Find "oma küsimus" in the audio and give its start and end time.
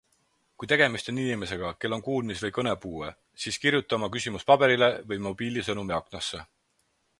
4.01-4.49